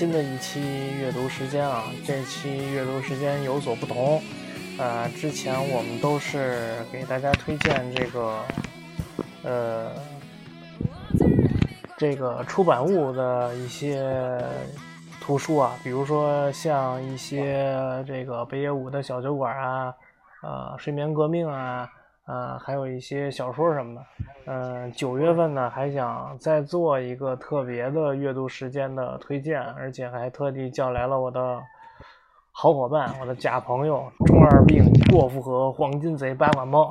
[0.00, 4.18] 新的一期阅读时间啊，这期阅读时间有所不同。
[4.78, 8.42] 呃，之前我们都是给大家推荐这个，
[9.42, 9.92] 呃，
[11.98, 14.42] 这个出版物的一些
[15.20, 19.94] 图书啊，比如说像一些这个北野武的小酒馆啊，
[20.42, 21.86] 呃，睡眠革命啊。
[22.30, 24.06] 呃，还有一些小说什么的。
[24.46, 31.60] 嗯，九月份呢，还想再做一个特别的阅读时间的推荐，而且还特地叫来了我的
[32.52, 36.88] 好伙伴，我的假朋友中二病过复合黄金贼八卦猫。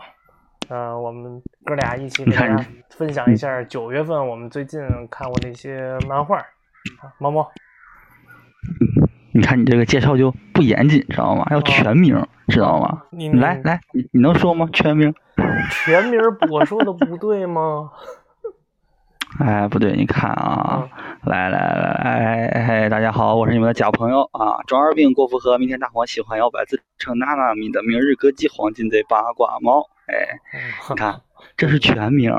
[0.68, 6.46] 呃，我们哥俩一起给大家分享一下九月份我们最近看过的一些漫画。
[7.18, 7.50] 猫猫，
[9.34, 11.48] 你看你这个介绍就不严谨，知道吗？
[11.52, 13.04] 要全名，知道吗？
[13.10, 14.68] 你来来，你你能说吗？
[14.74, 15.16] 全名？
[15.70, 17.92] 全名我说的不对吗？
[19.40, 20.90] 哎，不对，你看啊，
[21.24, 30.40] 来来来，哎，大家好，我是你们的假朋友啊，中二病过复合，明天大黄喜欢摇摆自称娜娜米的明日歌姬黄金贼八卦猫，哎，
[30.90, 31.22] 你看，
[31.56, 32.34] 这是全名。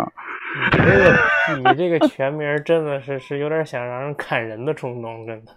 [0.72, 1.16] 你这个，
[1.70, 5.52] 你这个全名真的是是有点想让人砍人的冲动，真的。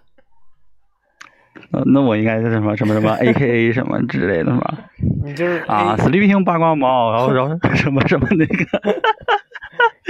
[1.72, 4.78] 呃，那我应该是什么什么什么 A K A 什么之类的吧？
[5.24, 8.64] 你就是啊，Sleeping 八卦猫，然后然后 什么什么那个，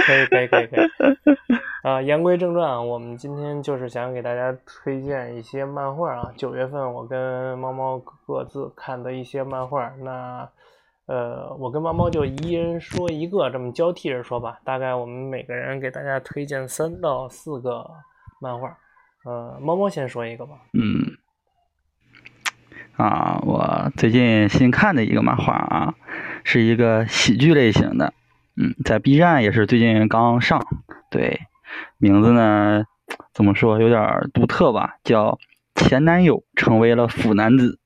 [0.05, 0.89] 可以可以可以可 以。
[1.83, 6.31] 啊，言归正传，我们今天就是想给大家推荐一些漫画啊。
[6.35, 10.49] 九月份我跟猫猫各自看的一些漫画，那
[11.05, 14.57] 呃，我跟猫猫就一人说一个，这么交替着说吧。
[14.63, 17.85] 大概我们每个人给大家推荐三到四个
[18.41, 18.75] 漫画。
[19.25, 20.53] 呃，猫猫先说一个吧。
[20.73, 21.15] 嗯。
[22.97, 25.93] 啊，我最近新看的一个漫画啊，
[26.45, 28.13] 是一个喜剧类型的，
[28.55, 30.65] 嗯，在 B 站也是最近刚上，
[31.09, 31.41] 对，
[31.97, 32.85] 名字呢
[33.33, 35.37] 怎么说有点独特吧，叫
[35.75, 37.79] 前男友成为了腐男子，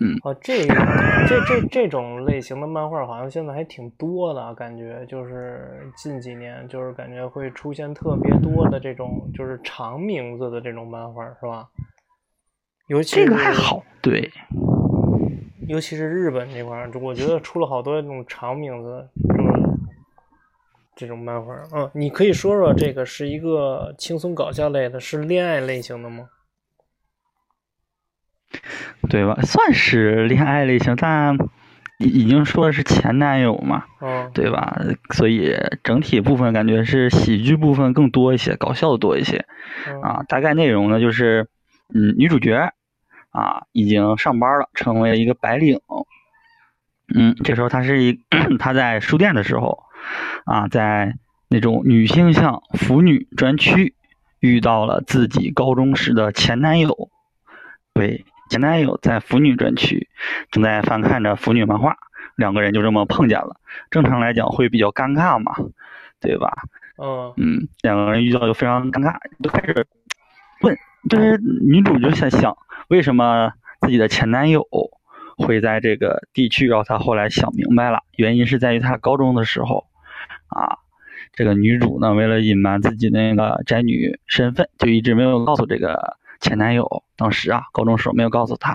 [0.00, 0.18] 嗯。
[0.24, 0.66] 哦，这
[1.28, 11.68] 这这这种类型的漫画好像现在还挺多的，感觉就是近几年就是感觉会出现特别多的这种就是长名字的这种漫画，是吧？
[12.88, 14.30] 尤其这个还好，对，
[15.66, 19.78] 尤其是日本这块儿，我觉得出了好多那种长名字这种
[20.94, 21.52] 这种漫画。
[21.74, 26.28] 嗯，你可以说说这个是一个轻松搞笑类的，是恋爱类型的吗？
[29.10, 29.36] 对吧？
[29.42, 31.36] 算是恋爱类型，但
[31.98, 33.84] 已已经说的是前男友嘛，
[34.32, 34.80] 对吧？
[35.12, 39.44] 所以整体部分感觉是喜剧部分更多一些，搞笑的多一些。
[40.02, 41.48] 啊，大概内容呢就是，
[41.92, 42.72] 嗯，女主角。
[43.36, 45.78] 啊，已经上班了，成为了一个白领。
[47.14, 48.18] 嗯，这时候他是一
[48.58, 49.84] 他在书店的时候，
[50.46, 51.18] 啊，在
[51.48, 53.94] 那种女性向腐女专区
[54.40, 57.10] 遇到了自己高中时的前男友。
[57.92, 60.08] 对，前男友在腐女专区
[60.50, 61.94] 正在翻看着腐女漫画，
[62.36, 63.60] 两个人就这么碰见了。
[63.90, 65.54] 正常来讲会比较尴尬嘛，
[66.20, 66.50] 对吧？
[66.96, 69.86] 嗯嗯，两个人遇到就非常尴尬，就开始
[70.62, 70.74] 问，
[71.10, 72.56] 就是女主就在想。
[72.88, 74.66] 为什么自己的前男友
[75.36, 76.68] 会在这个地区？
[76.68, 79.86] 然后她后来想明白了，原因是在于她高中的时候，
[80.48, 80.78] 啊，
[81.32, 87.02] 这个女主呢，为了隐瞒自己那个宅女身份，就一直没有告诉这个前男友。
[87.16, 88.72] 当时啊，高中时候没有告诉他，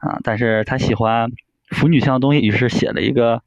[0.00, 1.30] 啊，但是她喜欢
[1.68, 3.42] 腐女向的东西，于是写了一个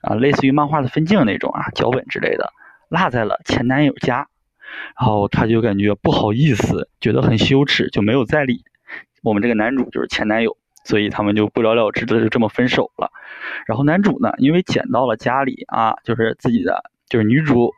[0.00, 2.52] 啊，类似于漫画的分镜那种啊，脚本之类的，
[2.88, 4.28] 落在了前男友家。
[4.98, 8.64] 然后她就感觉不好意思，觉得很羞耻，就没有再理。
[9.24, 13.10] 我们这个男主就是前男友，所以他们就不了了之的就这么分手了。
[13.66, 17.72] 然后男主呢，因为捡到了家里啊，就是自己的就是女主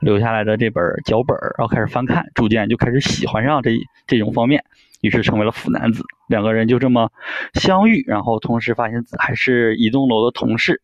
[0.00, 3.72] 留下来的这本脚本，然后开始翻看，逐渐就开始喜欢上这
[4.06, 4.64] 这种方面，
[5.00, 6.04] 于是成为了腐男子。
[6.28, 7.10] 两个人就这么
[7.54, 10.82] 相遇，然后同时发现还是一栋楼的同事，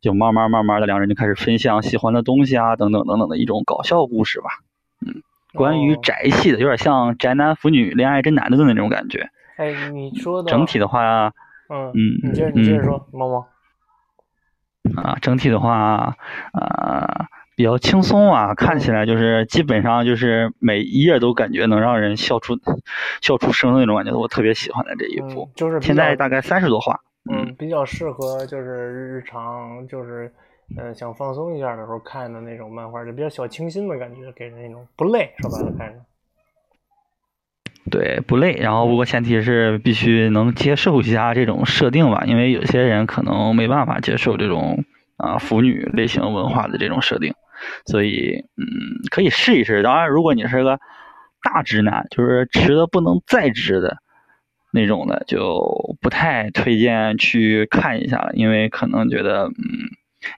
[0.00, 4.48] 就慢慢慢慢的两人就开始分享喜欢的东西啊，等等等等的一种搞笑故事吧。
[5.52, 5.56] 嗯。
[5.56, 9.28] 关于宅系的，有点像宅男腐女恋爱真男的的那种感觉。
[9.56, 11.32] 哎，你说的整体的话，
[11.68, 13.46] 嗯嗯，你接着你接着说，猫猫。
[14.96, 16.16] 啊，整体的话，
[16.52, 17.26] 啊，
[17.56, 22.58] 比较轻松啊，看起来就是基本上就是每一页都感觉能让人笑出
[23.20, 25.50] 笑出声的那种感觉，我特别喜欢的这一部。
[25.54, 27.00] 就是现在大概三十多话。
[27.30, 30.32] 嗯，比较适合就是日常就是。
[30.76, 36.00] 嗯，想放松一下的时候看的那种漫画，就比较小清新的感觉，给人那种不累，说白了看着。
[37.90, 38.54] 对，不累。
[38.54, 44.84] 然后不过前提是必须能接受一下这种设定吧，因为有些人可能没办法接受这种
[45.16, 47.34] 啊腐女类型文化的这种设定。
[47.86, 48.64] 所以嗯，
[49.10, 49.82] 可以试一试。
[49.82, 50.78] 当然，如果你是个
[51.42, 53.98] 大直男，就是直的不能再直的
[54.72, 59.52] 那种的，就不太推荐去看一下了，因为可能觉得嗯，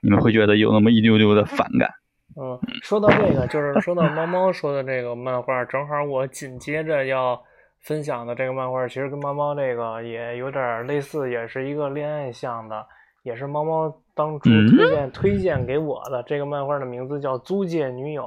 [0.01, 1.89] 你们会觉得有那么一丢丢的反感。
[2.35, 7.39] 嗯，说到这个，就是说到猫猫说的这个漫画，正好我紧接着要
[7.81, 12.83] 分享的这个漫画，其实跟猫猫这个也有点类似，也是一个恋爱向的，
[13.21, 16.23] 也是猫猫当初推荐推荐给我的。
[16.23, 18.23] 这个漫画的名字叫《租借女友》，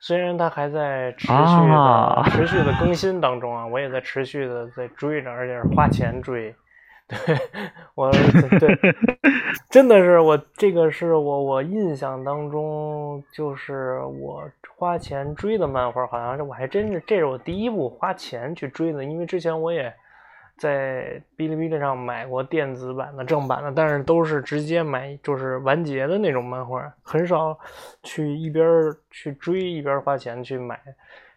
[0.00, 6.52] 虽然它还在持续的持续的更新当中啊，我也在持续的在追着，而且是花钱追。
[7.06, 7.18] 对
[7.94, 8.10] 我，
[8.58, 8.78] 对，
[9.68, 14.42] 真的是我这个是我我印象当中就是我
[14.76, 19.92] 花钱追的漫画，好像是我还真是这是我第一部花钱去追的，因为之前我也
[20.56, 27.58] 在哔哩哔哩上买过电子版的正版的，但是都是直接买就是完结的那种漫画，很少
[28.02, 28.66] 去一边
[29.10, 30.80] 去追一边花钱去买，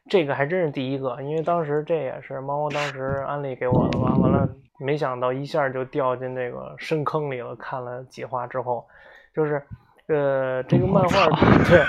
[0.10, 4.48] 这个还真是第一个，因为当时这也是猫猫当时安利给我的吧，完了。
[4.80, 7.56] 没想到一下就掉进这个深坑里了。
[7.56, 8.86] 看了几话之后，
[9.34, 9.60] 就是，
[10.08, 11.26] 呃，这个漫画，
[11.68, 11.84] 对，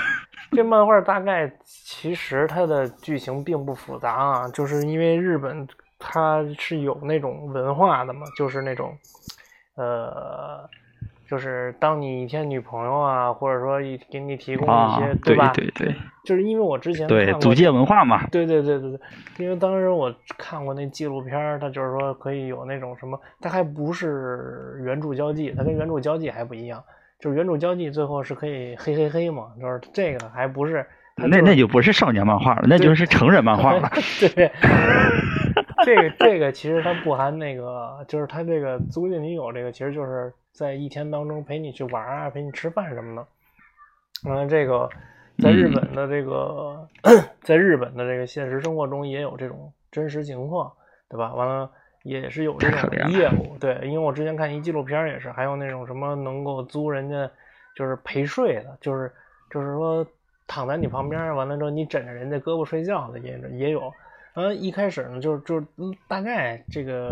[0.51, 5.67] 这漫画大概其实它的剧情并不复杂啊，就是因为日本
[5.99, 8.97] 它是有那种文化的嘛，就是那种，
[9.75, 10.67] 呃。
[11.29, 15.51] 就是当你一天女朋友啊，或者说一给你提供一些，对吧？
[15.53, 15.95] 对对对，
[16.25, 18.25] 就是因为我之前对租借文化嘛。
[18.31, 18.99] 对对对对对，
[19.45, 26.83] 因为当时我看过那纪录片，它就是说可以有那种什么，它还不是原著交际，它跟原著交际还不一样，
[27.19, 30.85] 就是原著交际最后是可以嘿嘿嘿嘛，就是这个还不是。
[31.21, 33.91] 那那就不是少年漫画了，那就是成人漫画了。
[34.21, 34.49] 对，
[35.83, 43.27] 这个这个其实它不含那个，就是它这个租借女友这个，其实就是在一天当中陪你去玩啊，陪你吃饭什么的。
[44.29, 44.89] 嗯，这个
[45.41, 46.85] 在日本的这个，
[47.41, 50.69] 在日本的这个现实生活中也有这种真实情况，
[51.07, 51.33] 对吧？
[51.33, 51.71] 完了
[52.03, 57.31] 也是有这种业务，对，因为我之前看一纪录片也是，还有那种什么能够租人家
[57.73, 59.09] 就是陪睡的，就是
[59.49, 60.05] 就是说。
[60.51, 63.93] 躺在你旁边，完了之后你枕着人家胳膊睡觉的也也有。
[64.33, 65.63] 嗯，一开始呢，就是就是
[66.07, 67.11] 大概这个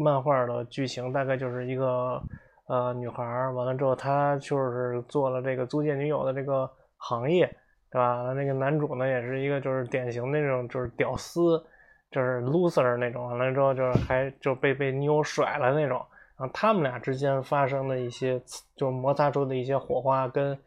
[0.00, 2.22] 漫画的剧情大概就是一个
[2.66, 7.46] 呃女孩，完了之后她就是做了这个租借女友的这个行业，
[7.90, 8.32] 对吧？
[8.32, 11.62] 那个男主呢也是一个就是典型的那种就是屌丝，
[12.10, 15.98] 就是 loser 那种，完了之后就是还就被被女友甩了那种。
[16.36, 18.40] 然后他们俩之间发生的一些
[18.74, 20.58] 就摩擦出的一些火花跟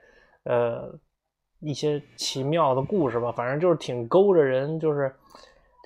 [0.44, 0.94] 呃。
[1.66, 5.16] 一些奇妙的故事吧，反正就是挺勾着人，就是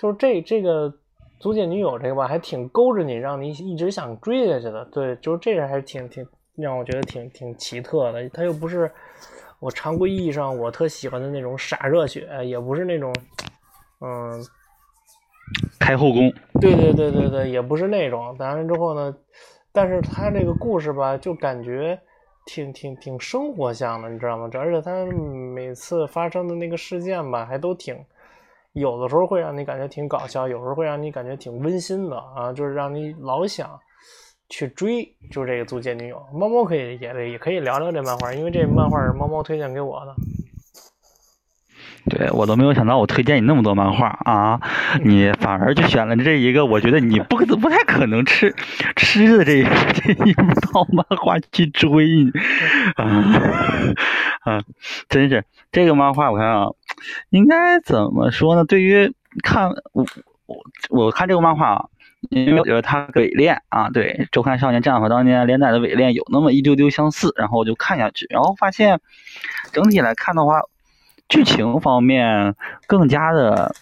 [0.02, 0.92] 就是这这个
[1.40, 4.86] 租借女友这个吧，还挺勾着你，让你一直想追下去的。
[4.86, 8.28] 对，就是这个还是挺挺让我觉得挺挺奇特的。
[8.30, 8.92] 他又不是
[9.60, 13.14] 我常规意义上我特喜欢的那种傻热血，也不是那种
[14.02, 14.46] 嗯
[15.80, 16.32] 开后宫。
[16.60, 18.36] 对对对对对，也不是那种。
[18.38, 19.16] 完了之后呢，
[19.72, 22.00] 但是他这个故事吧，就感觉。
[22.50, 24.48] 挺挺挺生活向的，你知道吗？
[24.50, 25.04] 这而且他
[25.54, 27.94] 每次发生的那个事件吧，还都挺
[28.80, 33.70] 有的时候会让你感觉挺搞笑，有时候会让你感觉挺温馨的啊，就是让你老想
[34.50, 36.22] 去追，就这个租借女友。
[36.34, 40.16] 猫猫可以也也可以聊聊这漫画，因为这漫画是猫猫推荐给我的。
[42.10, 44.62] 对我都没有想到，我推荐你那么多漫画啊，
[45.04, 48.56] 你反而就选了这一个，我觉得你不可不太可能吃
[48.96, 49.62] 吃的这
[49.94, 50.32] 这一
[50.72, 52.06] 套漫画去追，
[52.96, 53.26] 啊
[54.48, 54.64] 嗯，
[55.10, 56.68] 真是这个漫画，我看啊，
[57.32, 58.64] 应该怎么说呢？
[58.64, 59.14] 对于
[59.44, 60.06] 看我
[60.46, 60.58] 我
[60.90, 61.86] 我看这个漫画啊，
[62.30, 69.02] 因为我觉得它伪恋啊，对《周刊少年战和当年连载的伪恋有那么一丢丢相似，然后我就看下去，然后发现
[69.74, 70.62] 整体来看的话。
[71.30, 72.56] 剧情方面
[72.88, 73.76] 更加的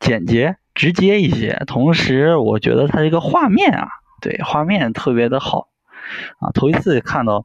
[0.00, 3.86] 简洁直接一些，同时我觉得它这个画面啊，
[4.20, 5.68] 对画面特别的好
[6.40, 7.44] 啊，头一次看到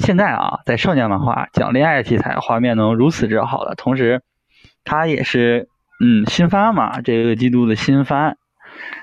[0.00, 4.22] 现在啊，在少年漫画讲恋爱题材，画面能如此之好的，同时
[4.82, 5.68] 它也是
[6.02, 8.38] 嗯新番嘛，这个季度的新番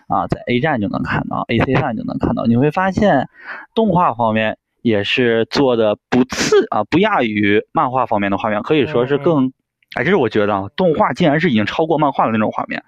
[0.07, 3.29] 啊，在 A 站就能看到，AC 站就能看到，你会发现
[3.73, 4.57] 动画方面。
[4.83, 9.51] 也是做的不次啊，不亚于漫画方面的画面，可以说是更，
[9.95, 12.81] 哎，这是我觉得啊，动画竟然是已经超过漫画的那种画面，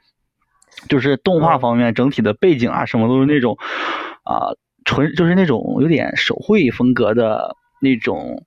[0.88, 3.58] 就是动画方面整体的背景啊，什么都是那种
[4.24, 8.44] 啊，纯就是那种有点手绘风格的那种，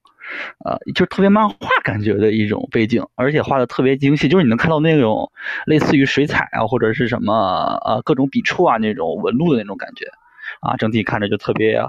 [0.65, 5.31] 呃，就是特别漫画感觉的一种背景，而且画的特别精细，就是你能看到那种
[5.67, 10.07] 类似于水彩啊，或者是什么呃各种笔触啊那种纹路的那种感觉，
[10.61, 11.83] 啊，整体看着就特别。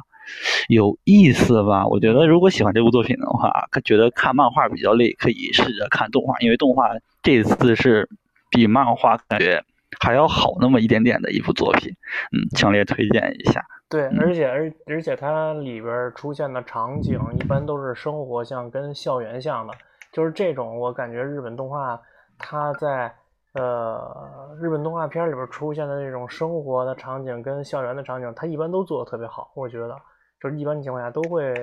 [0.69, 1.85] 有意思吧？
[1.85, 3.51] 我觉得如果喜欢这部作品的话，
[3.83, 8.07] 觉得看漫画比较累，可以试着看动画，因为动画这次是
[8.49, 9.61] 比漫画感觉
[9.99, 11.91] 还要好那么一点点的一部作品。
[12.31, 13.63] 嗯，强烈推荐一下。
[13.89, 19.73] 对，而且而而且它里边出现的场景一般都是生活像跟校园像的，
[20.11, 22.01] 就是这种我感觉日本动画
[22.37, 23.13] 它在。
[23.53, 29.51] 呃，日本动画片里边出现的那种生活的场景跟校园的场景，它一般都做的特别好。
[29.53, 29.95] 我觉得，
[30.41, 31.53] 就是一般情况下都会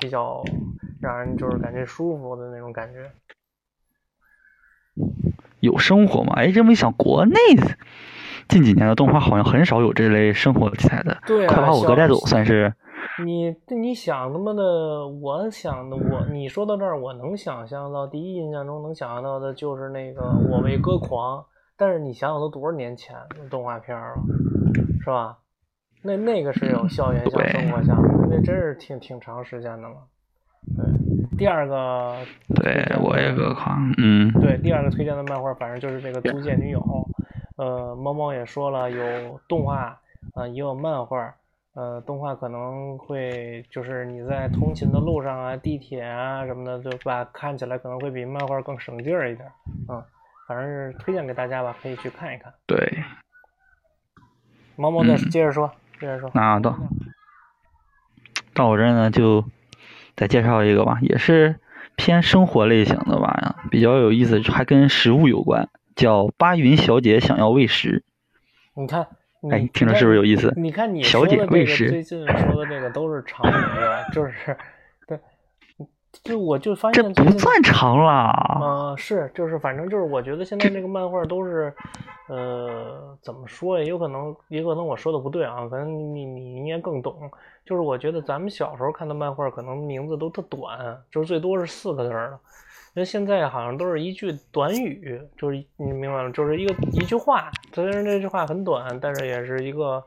[0.00, 0.42] 比较
[1.00, 3.08] 让人就是感觉舒服的那种感觉。
[5.64, 6.34] 有生活吗？
[6.36, 7.36] 哎，这么一想，国内
[8.48, 11.16] 近几年的动画好像很少有这类生活题材的。
[11.26, 12.72] 对快把我哥带走算是。
[13.24, 21.44] 你你想他妈的，我想的我，你说到这儿，我能想象到第一印象中能想象到的就是那个我为歌狂，
[21.76, 24.14] 但是你想想都多少年前的动画片了，
[25.00, 25.38] 是吧？
[26.02, 27.96] 那那个是有校园像、生活像，
[28.28, 29.94] 那真是挺挺长时间的了。
[31.34, 32.16] 对，第二个，
[32.54, 36.80] 对我也歌狂，嗯，对，第二个推荐的漫画，反正就是这个《租借女友》。
[37.56, 39.98] 呃，猫猫也说了，有动画，
[40.34, 41.34] 啊，也有漫画。
[41.74, 47.24] 呃，动画可能会就是你在通勤的路上啊、地铁啊什么的，对吧？
[47.32, 49.48] 看起来可能会比漫画更省劲儿一点。
[49.88, 50.00] 嗯，
[50.46, 52.52] 反正是推荐给大家吧，可以去看一看。
[52.66, 52.78] 对。
[54.76, 55.68] 猫猫再接着说，
[56.00, 56.30] 接着说。
[56.32, 56.76] 那到
[58.52, 59.44] 到我这儿呢，就
[60.16, 61.56] 再介绍一个吧，也是
[61.96, 68.02] 偏生活类型的吧，比较有意思，还跟食物有关，叫八云小姐想要喂食。
[68.74, 69.06] 你看。
[69.50, 70.54] 哎，听着是不是有意思？
[70.56, 73.58] 你看你小姐喂食最近说的这个都是常识，
[74.14, 74.56] 就是，对，
[76.22, 78.12] 就我就发现这不算长了。
[78.12, 81.74] 啊，是，就是反正就是我觉得现在这个漫画都是，
[82.28, 83.84] 呃，怎么说呀？
[83.84, 87.30] 有可能，也可能我说的不对啊，反正你你应该更懂。
[87.64, 92.38] 就是我觉得咱们小时候看的漫画，可能名字都特短，就是最多是四个字的。
[92.96, 97.50] 那现在好像都是一句短语，就是你明白了，就是一个一句话。
[97.72, 100.00] 虽然这句话很短，但是也是一个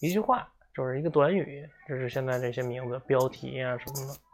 [0.00, 1.68] 一句话，就是一个短语。
[1.86, 4.29] 这是现在这些名字、标题啊什么的。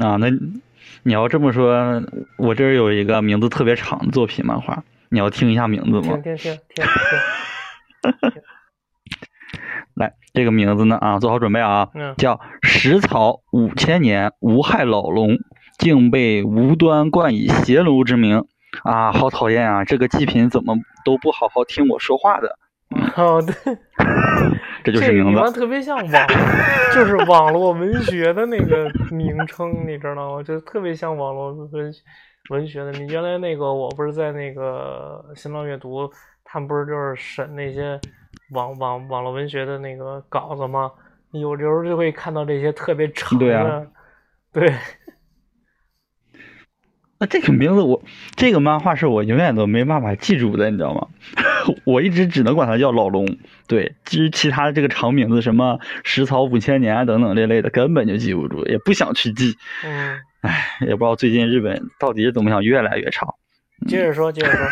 [0.00, 0.30] 啊，那
[1.02, 2.02] 你要这么说，
[2.38, 6.16] 我这儿有一个名字特别长的作品漫画，你要听一下名字吗？
[6.22, 8.32] 听听听听听。
[9.94, 15.38] 来，这个名字呢啊，做好准备啊，叫食草五千年无害老龙，
[15.78, 18.46] 竟被无端冠以邪龙之名
[18.84, 19.12] 啊！
[19.12, 19.84] 好讨厌啊！
[19.84, 22.58] 这个祭品怎么都不好好听我说话的？
[23.16, 23.54] 哦，对，
[24.84, 26.26] 这就是名字，特别像网，
[26.94, 30.42] 就是网络文学的那个名称，你知道吗？
[30.42, 31.92] 就特别像网络文
[32.50, 32.92] 文学的。
[32.92, 36.10] 你原来那个，我不是在那个新浪阅读，
[36.44, 38.00] 他们不是就是审那些。
[38.50, 40.90] 网网网络文学的那个稿子吗？
[41.30, 43.86] 有时候就会看到这些特别长的，
[44.52, 44.70] 对。
[47.18, 48.02] 那这个名字我，
[48.36, 51.08] 这个漫画是我永远都没办法记住的，你知道吗？
[51.84, 53.38] 我一直只能管它叫老龙。
[53.66, 59.56] 对，至于其他的这个长名字，什么食草五千年等等这类的，根本就记不住，也不想去记。
[59.84, 60.18] 嗯。
[60.42, 63.34] 唉，也不知道最近日本到底是怎么想越来越长。
[63.86, 64.66] 接着说，接着说。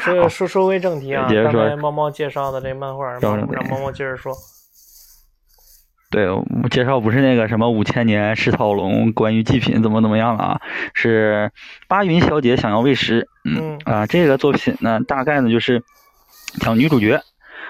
[0.00, 3.38] 说说说回正题啊，刚才猫猫介绍的这漫画，让
[3.68, 4.34] 猫猫接着说。
[6.10, 10.60] 对，我介绍不是那个什么五千年食草龙，关于祭品怎么怎么样了啊？
[10.92, 11.50] 是
[11.88, 13.28] 八云小姐想要喂食。
[13.44, 15.82] 嗯啊，这个作品呢，大概呢就是
[16.60, 17.22] 讲女主角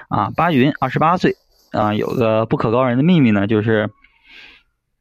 [0.08, 1.36] 啊，巴云二十八岁
[1.72, 3.90] 啊，有个不可告人的秘密呢，就是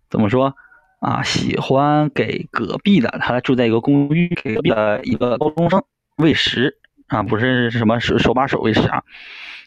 [0.10, 0.56] 怎么说
[1.00, 1.24] 啊？
[1.24, 5.84] 喜欢给隔壁的，他住在一个公寓，给隔壁的一个高中生
[6.18, 6.78] 喂食。
[7.08, 9.04] 啊，不是什么手手把手喂食啊，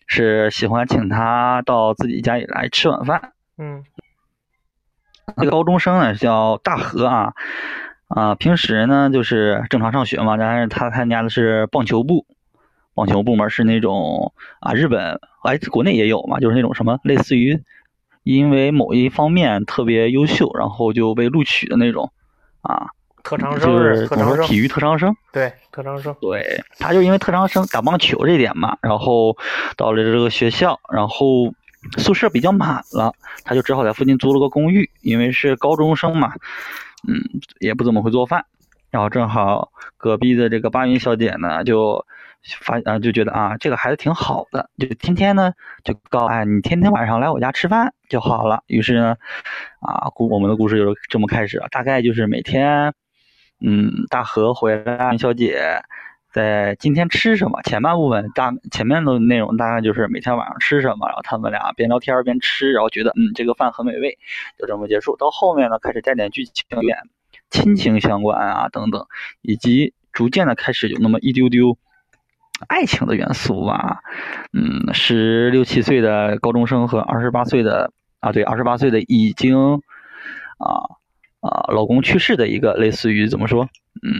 [0.08, 3.32] 是喜欢请他到自己家里来吃晚饭。
[3.56, 3.84] 嗯，
[5.36, 7.34] 这个高中生呢叫大河啊，
[8.08, 12.26] 啊，平时呢就是正常上学嘛，但是他参加的是棒球部，
[12.98, 17.62] 棒球部门是那种啊，日本哎国内也有嘛，就是那种什么类似于
[18.24, 22.12] 因为某一方面特别优秀，然后就被录取的那种
[22.62, 22.88] 啊。
[23.24, 29.36] 特长生就是怎么说体育特长生，对特长生，对他就因为特长生打棒球这点嘛，然后
[29.76, 31.52] 到了这个学校，然后
[31.98, 33.12] 宿舍比较满了，
[33.44, 36.32] 他就只好在附近租了个公寓，因为是高中生嘛，
[37.06, 37.20] 嗯，
[37.58, 38.46] 也不怎么会做饭，
[38.90, 42.06] 然后正好隔壁的这个八云小姐呢就
[42.60, 45.52] 发啊就觉得啊这个孩子挺好的，就天天呢
[45.84, 49.16] 就告哎你天天晚上来我家吃饭就好了，于是呢
[49.80, 52.94] 啊故我们的故事就是这么开始了，大概就是每天。
[53.60, 55.82] 嗯，大河回来，小姐
[56.32, 57.60] 在今天吃什么。
[57.62, 64.16] 前半部分大前面的内容大概就是每天晚上吃什么，然后他们俩边聊天边吃，然后觉得嗯这个饭很美味，
[64.56, 65.16] 就这么结束。
[65.16, 66.98] 到后面呢，开始带点剧情点
[67.50, 69.04] 亲情相关啊等等，
[69.42, 71.76] 以及逐渐的开始有那么一丢丢
[72.66, 73.98] 爱情的元素吧。
[74.52, 79.74] 嗯，十六七岁的高中生和二十八岁的啊对二十八岁的已经
[80.58, 80.98] 啊。
[81.40, 83.62] 啊，老公去世的一个类似于怎么说？
[84.02, 84.12] 嗯，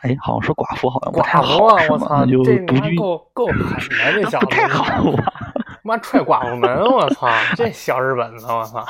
[0.00, 2.24] 哎，好像说寡妇好像不太好，是吗？
[2.24, 3.56] 那就独居够够狠
[3.90, 5.32] 的，这 小子不太好吧？
[5.84, 7.28] 妈踹寡妇门，我操！
[7.56, 8.82] 这小日本子，我操！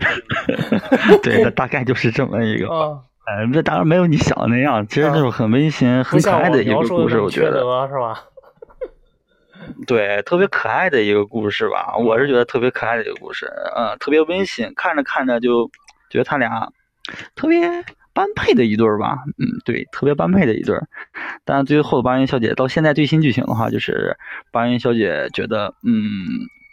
[1.22, 3.02] 对，大概就是这么一个。
[3.26, 8.24] 哎，这当然没有你想的那样，其实就是很温馨、很可爱的一个故事，我觉得是吧？
[9.86, 15.70] 对，特别可爱的一个故事吧，我是觉得特别可爱的一个故事，嗯，特别温馨，看着看着就。
[16.10, 16.68] 觉得他俩
[17.36, 17.60] 特别
[18.12, 20.88] 般配的一对儿吧，嗯，对，特别般配的一对儿。
[21.44, 24.16] 但最后八云小姐到现在最新剧情的话，就是
[24.50, 26.02] 八云小姐觉得，嗯，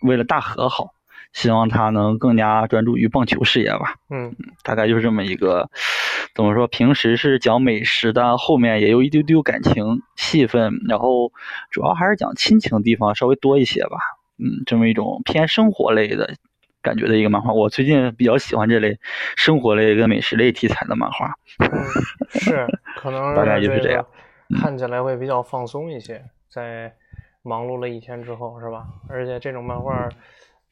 [0.01, 0.87] 为了大和好，
[1.33, 3.95] 希望他能更加专注于棒球事业吧。
[4.09, 5.69] 嗯，大概就是这么一个，
[6.35, 6.67] 怎么说？
[6.67, 11.31] 平时是讲美食的，后面也有一丢丢感情戏份，然后
[11.71, 13.97] 主要还是讲亲情的地方稍微多一些吧。
[14.39, 16.35] 嗯，这么一种偏生活类的。
[16.83, 18.97] 感觉的一个漫画，我最近比较喜欢这类
[19.35, 21.33] 生活类跟美食类题材的漫画。
[21.59, 21.83] 嗯
[22.39, 24.05] 是， 可能大概就是这样，
[24.61, 26.93] 看起来会比较放松一些，在
[27.43, 28.85] 忙碌了一天之后，是吧？
[29.09, 30.07] 而且这种漫画，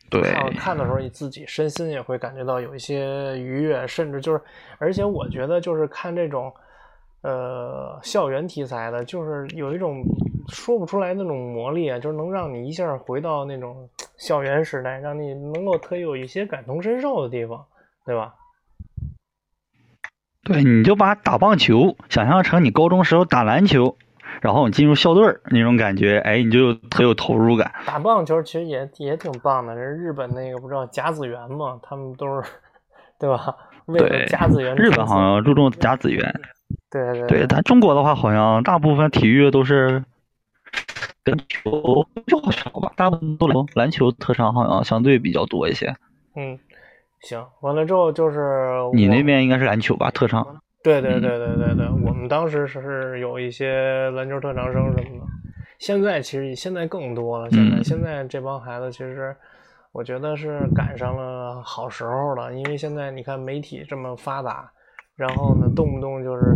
[0.09, 0.21] 对
[0.57, 4.41] 看的时候，你自己身心也会感觉到有一些愉悦，甚至就是，
[4.77, 6.53] 而且我觉得就是看这种。
[7.21, 10.03] 呃，校园题材的，就是有一种
[10.47, 17.65] 说不出来那种魔力啊，就是能让你一下回到那种校园时代，让你能够特有一些感同身受的地方，
[18.05, 18.35] 对吧？
[20.43, 23.97] 对，你就把打棒球想象成你高中时候打篮球，
[24.41, 27.71] 然后你进入校队儿那种感觉，哎，你就特有投入感。
[27.85, 32.49] 打棒球其实也也挺棒的，人日本那个不知道甲子园嘛，他们都是，
[33.19, 33.55] 对吧？
[33.85, 36.41] 为了甲子园，日本好像注重甲子园。
[36.89, 40.03] 对对对，咱中国的话，好像大部分体育都是
[41.25, 45.95] 篮球就好少吧，大部分都篮篮球特长好像相对比较多一些。
[46.35, 46.57] 嗯，
[47.21, 50.61] 行，完了之后就是你那边应该是篮球吧，特长。
[50.85, 55.25] 对对对对对对，我们当时是有一些篮球特长生什么的，
[55.79, 57.49] 现在其实现在更多了。
[57.49, 59.35] 现在现在这帮孩子其实，
[59.91, 64.71] 我觉得是赶上了好时候了，因为现在你看媒体这么发达。
[65.15, 66.53] 然后呢，动不动就是，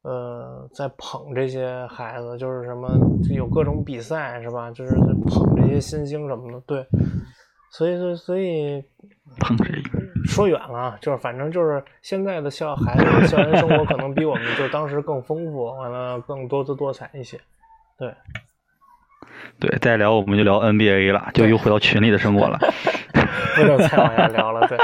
[0.00, 2.88] 呃，在捧这些孩子，就是什么
[3.30, 4.72] 有各种比赛是吧？
[4.72, 4.94] 就是
[5.28, 6.84] 捧这些新星什么的，对。
[7.70, 8.82] 所以说，所以
[9.38, 9.80] 捧谁？
[10.32, 17.38] 说远了，就是反正就是现在的校孩子校园生活可能比我们就当时更丰富，完了更多姿多彩一些，
[17.98, 18.12] 对。
[19.60, 22.58] 对，再聊我们就聊 NBA 了，就又回到群里的生活了。
[23.54, 24.78] 不能再往下聊了，对。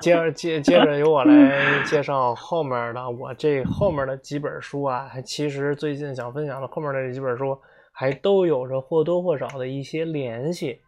[0.00, 7.56] 接着接接着由我来介绍后面的，我这后面的几本书啊，还其实最近想分享的后面的这几本书，
[7.92, 10.80] 还都有着或多或少的一些联系。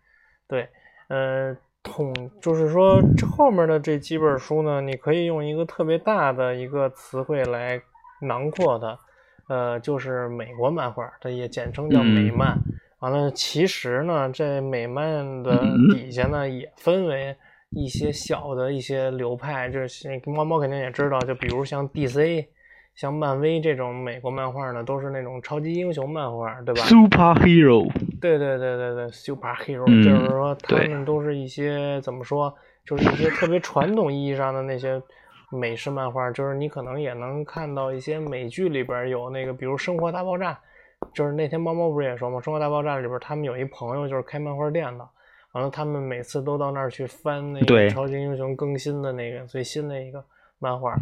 [0.48, 0.68] 对，
[1.08, 3.00] 呃，统就是说
[3.36, 7.80] 后面的这几本书呢，你可以用一个特别大的一个词汇来
[8.20, 8.98] 囊括它，
[9.48, 12.58] 呃，就是美国漫画，它也简称叫美漫。
[13.00, 15.56] 完了，其实呢，这美漫的
[15.94, 17.36] 底下呢，也分为
[17.70, 22.44] 一些小的一些流派，就是猫猫肯定也知道，就比如像 DC、
[22.98, 27.88] 像漫威这种美国漫画呢，都是那种超级英雄漫画，对吧？Superhero。
[28.20, 32.52] 对对对对对，Superhero，就是说他们都是一些怎么说，
[32.84, 35.00] 就是一些特别传统意义上的那些
[35.48, 40.52] 美式漫画，就是你可能也能看到一些美剧里边有那个，比如《生活大爆炸》。
[41.14, 42.38] 就是那天猫猫不是也说吗？
[42.44, 45.08] 《生活大爆炸》里边他们有一朋友就是开漫画店的，
[45.52, 50.24] 完了他们每次都到那儿去翻那个超级英雄更新的那个最新的一个
[50.58, 50.94] 漫画。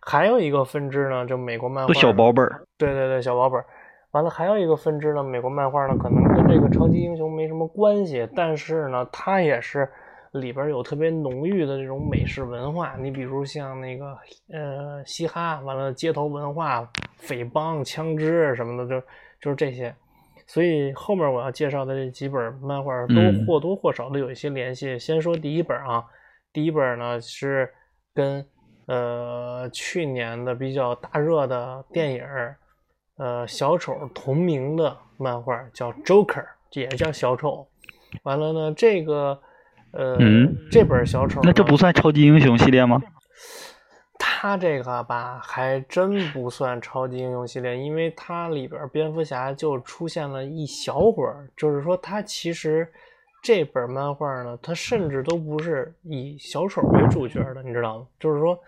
[0.00, 2.66] 还有一个分支呢，就美国漫画小薄本儿。
[2.76, 3.66] 对对对，小薄本儿。
[4.12, 9.88] 完了还有一个分支呢，美国漫画呢可能跟这个超级英雄没什么关系，但是呢它也是
[10.32, 12.94] 里边有特别浓郁的这种美式文化。
[12.98, 14.16] 你比如像那个
[14.52, 19.06] 呃嘻哈，完了街头文化、匪帮、枪支什么的就。
[19.40, 19.94] 就是这些，
[20.46, 23.14] 所以后面我要介绍的这几本漫画都
[23.46, 24.98] 或多或少的有一些联系。
[24.98, 26.02] 先说第一本啊，
[26.50, 27.68] 第一本呢是
[28.14, 28.42] 跟
[28.86, 32.24] 呃去年的比较大热的电影
[33.16, 37.66] 呃小丑同名的漫画，叫 Joker，也叫小丑。
[38.22, 39.40] 完了呢，这个
[39.92, 40.18] 呃
[40.70, 43.00] 这本小丑，那这不算超级英雄系列吗？
[44.18, 52.90] 它这个吧，还真不算超级英雄系列，因为它里边蝙蝠侠就出现了一小会儿，就是说它其实
[53.44, 58.06] 这本漫画呢，它甚至都不是以小丑为主角的，你知道吗？
[58.18, 58.58] 就是说，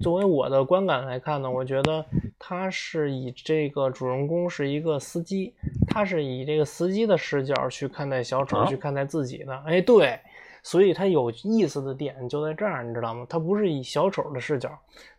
[0.00, 2.02] 作为我的观感来看呢，我觉得
[2.38, 5.54] 他是以这个主人公是一个司机，
[5.86, 9.54] 他是以这个司机的视角去看待小丑，去看待自己的。
[9.66, 10.18] 哎，对。
[10.62, 13.26] 所以它有意思的点就在这儿，你知道吗？
[13.28, 14.70] 它不是以小丑的视角，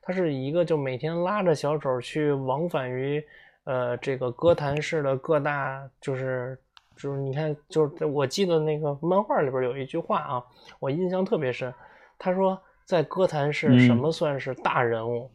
[0.02, 3.23] 它是一个就每天拉着小丑去往返于
[3.63, 6.60] 呃这个哥谭市的各大，就是
[7.01, 10.43] 就是你看，就是我记得那个漫画里边有一句话啊，
[10.79, 11.73] 我印象特别深。
[12.17, 15.31] 他说在哥谭是什么算是大人物？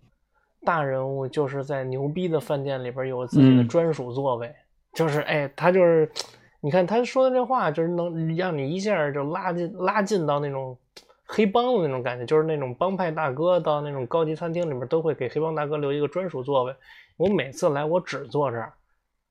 [0.65, 4.55] 大人物就是在牛逼的饭店里边有自己的专属座位，
[4.93, 6.11] 就是哎，他就是。
[6.61, 10.75] 你看他说的这话，就是能让你一下就拉进拉近到那种
[11.27, 16.75] 黑帮的那种感觉，就是那种帮派大哥到那种高级餐厅里面都会给黑帮大哥留一个专属座位。
[17.19, 18.73] 我每次来，我只坐这儿，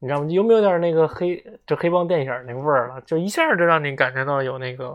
[0.03, 0.27] 你知道吗？
[0.29, 2.99] 有没有点那个黑就黑帮电影那味儿了？
[3.05, 4.89] 就一下就让你感觉到有那个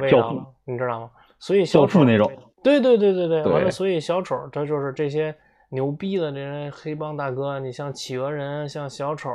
[0.00, 1.10] 味道了，你知道吗？
[1.40, 2.30] 所以小丑那种，
[2.62, 5.34] 对对对对对，完了，所以小丑他就是这些
[5.70, 9.28] 牛逼的这些黑帮大哥，你像企鹅人，像小丑。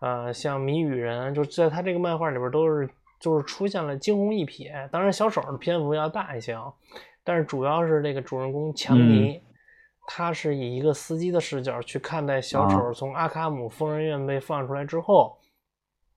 [0.00, 4.88] 呃，像谜语人，就在他这个漫画里边都是，就是出现了惊鸿一瞥。
[4.90, 6.72] 当然，小丑的篇幅要大一些啊，
[7.24, 9.42] 但是主要是这个主人公强尼，
[10.10, 12.90] 他是以一个司机的视角去看待小丑。
[12.94, 15.36] 从阿卡姆疯人院被放出来之后，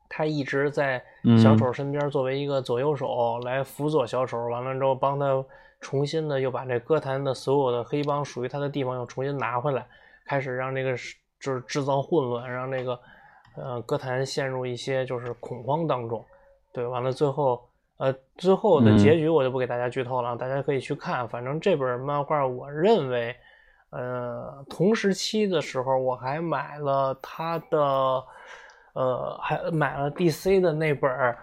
[0.08, 1.04] 他一直在
[1.44, 4.48] 小丑身边作为一个左右手来辅佐小丑。
[4.48, 5.46] 完了之后，帮他
[5.82, 9.86] 重新的又把这歌坛的所有的黑帮属于他的地方又重新拿回来，
[10.26, 10.92] 开始让这个
[11.40, 12.98] 就是制造混乱，让这个。
[13.58, 16.26] 呃，歌坛陷入一些就是恐慌当中，
[16.72, 17.62] 对，完了最后，
[17.98, 21.28] 呃，最后的结局我就不给大家剧透了，大家可以去看。
[21.28, 23.36] 反正这本漫画，我认为，
[23.92, 28.24] 呃，同时期的时候我还买了他的，
[28.94, 31.12] 呃，还买了 DC 的那本《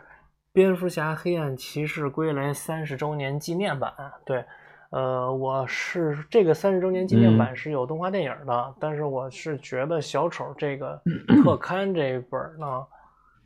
[0.52, 3.92] 蝙蝠侠：黑暗骑士归来》三十周年纪念版，
[4.24, 4.44] 对。
[4.90, 10.98] 呃，我是这个三十周年纪念版是有动画电影的，但是我是觉得小丑这个
[11.44, 12.87] 特刊这一本呢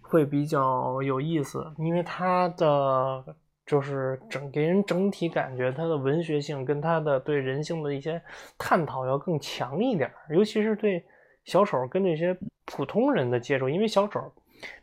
[0.01, 3.25] 会比较有意思，因为它的
[3.73, 8.21] 就是整给人整体感觉它的文学性跟它的对人性的一些
[8.59, 11.03] 探讨要更强一点，尤其是对
[11.47, 14.31] 小丑跟这些普通人的接触，因为小丑。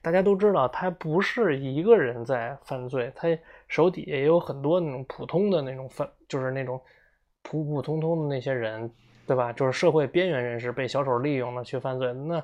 [0.02, 3.28] 大家都知道，他不是一个人在犯罪，他
[3.68, 6.82] 手底下也有很多那种普通的那种犯，就是那种
[7.44, 8.92] 普普通通的那些人，
[9.28, 9.54] 对吧？
[9.54, 12.12] 就是社会边缘人士被小丑利用了去犯罪。
[12.12, 12.44] 那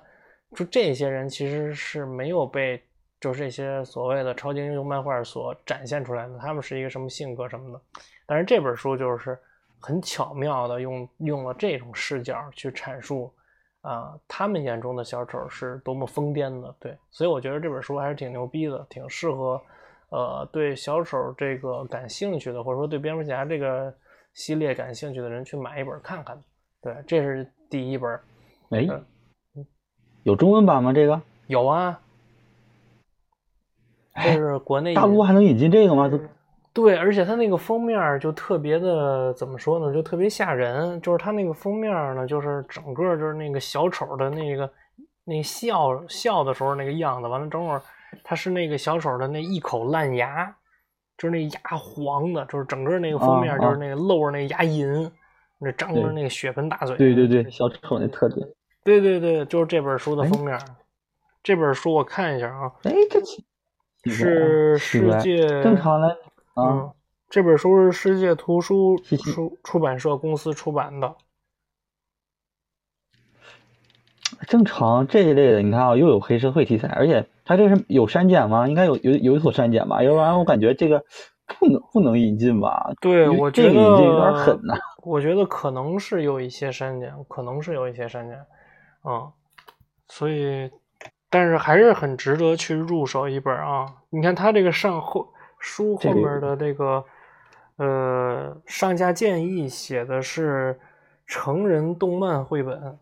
[0.56, 2.80] 就这些人其实是没有被，
[3.26, 7.82] 就是这些所谓的超级英雄漫画所展现出来的，他们是一个什么性格什么的。
[8.28, 9.36] 但是这本书就是
[9.80, 13.34] 很巧妙的用用了这种视角去阐述。
[13.82, 19.62] 啊，他们眼中的小丑是多么疯癫的，对，所以我觉得这本书还是挺牛逼的，挺适合，
[20.10, 23.92] 呃，对小丑这个感兴趣的，或者说对蝙蝠侠这个
[24.34, 26.40] 系列感兴趣的人去买一本看看。
[26.82, 28.20] 对，这是第一本。
[28.70, 28.88] 哎，
[30.24, 30.92] 有中文版吗？
[30.94, 32.00] 这个有啊，
[34.16, 36.08] 这是国内大陆还能引进这个吗？
[36.10, 36.20] 都。
[36.74, 39.94] 对，而且它那个封面就特别的，怎么说呢？
[39.94, 41.00] 就特别吓人。
[41.00, 44.70] 就是它那个封面呢，就是整个就是那个小丑的那个
[45.24, 47.30] 那笑笑的时候那个样子。
[47.30, 47.82] 完了，正好
[48.26, 50.54] 它是那个小丑的那一口烂牙，
[51.18, 55.10] 就是那牙黄的，就是整个那个封面就是那个露着那牙龈，
[55.60, 56.98] 那张着那个血盆大嘴。
[56.98, 58.46] 对对对，小丑那特点。
[58.84, 60.60] 对对对，就是这本书的封面。
[61.42, 62.70] 这本书我看一下啊。
[62.84, 63.22] 哎，这
[64.06, 66.18] 是世界正常的。
[66.56, 66.92] 嗯，
[67.30, 71.16] 这本书是世界图书出出版社公司出版的。
[74.48, 78.68] 正常这一类的，你看啊，又有黑社会题材，而且它这是有删减吗？
[78.68, 80.04] 应该有有有所删减吧？
[80.04, 81.04] 要不然我感觉这个
[81.60, 82.92] 不能不能引进吧？
[83.02, 84.76] 对，我觉得有点狠呐。
[85.04, 88.38] 我觉得可能是有一些删减，可能是有一些删减，
[89.04, 89.32] 嗯，
[90.10, 90.70] 所以，
[91.36, 93.94] 但是还是很值得去入手一本啊！
[94.10, 95.34] 你看它这个上后。
[95.60, 97.04] 书后面的这个，
[97.78, 100.80] 呃，上架建议写的是
[101.26, 102.98] 成人动漫绘本，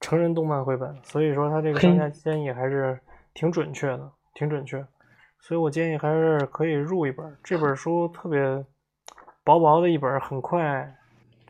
[0.00, 2.98] 成人动漫绘本，所以说它这个上架建议还是
[3.34, 4.86] 挺准确的，挺准确，
[5.40, 7.36] 所以我建议还是可以入一本。
[7.42, 8.40] 这本书特别
[9.42, 10.94] 薄薄的一本，很快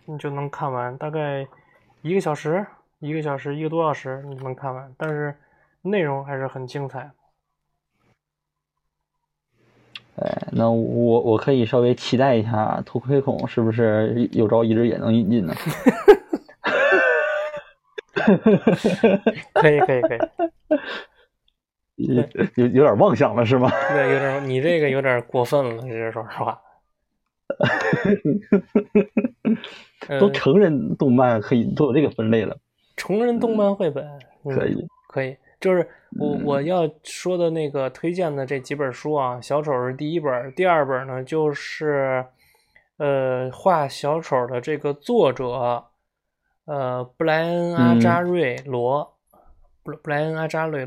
[0.07, 1.47] 你就能看完，大概
[2.01, 2.67] 一个小时，
[2.99, 5.37] 一个小时，一个多小时你就能看完，但是
[5.85, 7.11] 内容还是很精彩。
[10.17, 15.53] 哎，那我我可以稍微期待一下，头盔孔是不是有朝一日也能引进呢？
[19.53, 20.15] 可以可以可
[21.97, 22.23] 以， 有
[22.55, 23.71] 有有点妄想了是吗？
[23.93, 26.63] 对，有点你这个有点过分了，这说实话。
[30.21, 32.57] 都成人动漫可以都有这个分类了。
[32.97, 34.07] 成人动漫绘本
[34.45, 42.23] 可以可以，就是我我要说的那个推荐的这几本书啊，小丑是第一本，第二本呢就是
[42.99, 45.83] 呃画小丑的这个作者
[46.67, 49.17] 呃布莱恩阿扎瑞罗
[49.83, 50.87] 布布莱恩阿扎瑞，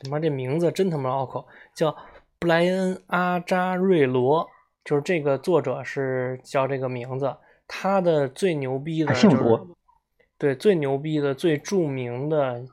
[0.00, 1.96] 他妈这名字真他妈拗口，叫
[2.40, 4.44] 布莱恩阿扎瑞罗，
[4.84, 7.32] 就是这个作者是叫这个名字。
[7.68, 9.38] 他的最牛逼的就是，
[10.38, 12.64] 对最牛逼的、最著名的，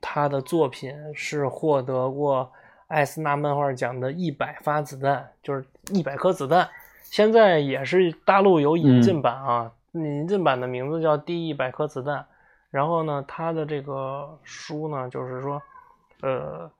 [0.00, 2.50] 他的作品是获得过
[2.88, 6.68] 艾斯纳漫画奖的一百发子弹，就是一百颗子弹。
[7.04, 12.18] 现在也是大陆有引进版啊，引进版的名字叫《第一百颗子弹》。
[12.70, 15.60] 然后呢，他的这个书呢，就是说，
[16.22, 16.70] 呃，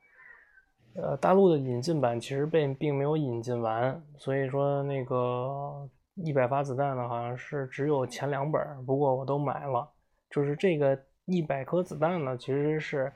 [0.95, 5.89] 呃，大陆的引进版其实被并没有引进完，所以说那个。
[6.17, 9.89] 一百发子弹呢，好像是只有前两本，不过我都买了。
[10.29, 10.99] 就是这个
[11.31, 13.13] 一百颗子弹呢，其实是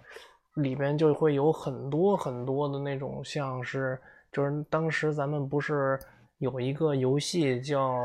[0.55, 3.99] 里边就会有很多很多的那种，像是
[4.33, 5.99] 就是当时咱们不是
[6.39, 7.97] 有一个游戏叫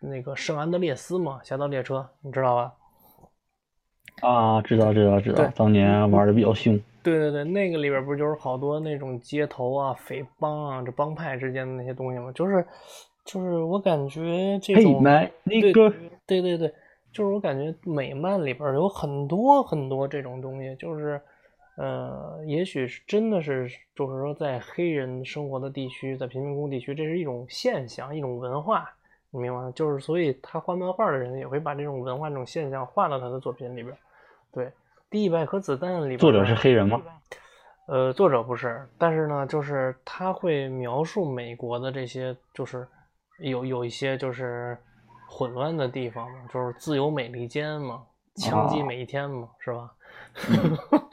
[0.00, 2.72] 那个圣安德烈斯嘛，侠盗猎车，你知道吧？
[4.22, 6.78] 啊，知道知道知道，当年玩的比较凶。
[7.02, 12.30] 对对对，那个里边不就是好多那种街头啊、匪帮啊、这帮派之间的那些东西吗？
[12.32, 12.64] 就是。
[13.24, 15.02] 就是我感觉这种
[15.46, 15.72] 对
[16.26, 16.74] 对对对，
[17.14, 21.18] 就是我感觉美漫里边有很多很多这种东西，就是
[21.76, 28.90] 呃，也许是真的是，就是说在黑人生活的地区，在贫民窟地区，这是一种现象，一种文化，
[29.30, 29.72] 你明白吗？
[29.74, 33.96] 就是所以他画漫画的人也会把这种文化、这种现象画到他的作品里边。
[34.52, 34.66] 对，
[35.08, 37.00] 《第一百颗子弹》里边作者是黑人吗？
[37.86, 42.86] 呃，作者不是，但是呢，就是他会描述美国的这些，就是。
[43.40, 44.78] 有有一些就是
[45.28, 48.02] 混乱的地方嘛，就是自由美利坚嘛，
[48.36, 49.90] 枪击每一天嘛，是吧？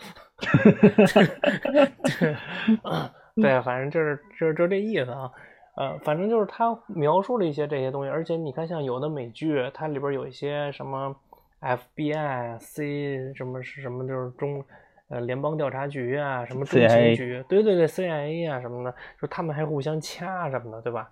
[3.36, 5.32] 对，对，反正就是就是就这意思啊。
[5.78, 11.16] 呃，反正就是他描述了一些这些东西，而且你看，像有的美剧，它里边有一些什么
[11.62, 14.64] FBI、C 什么是什么，就是中
[15.08, 21.10] 呃联邦调查局啊，什么中情局，对对对，CIA 啊什么的，就他们还互相掐什么的，对吧？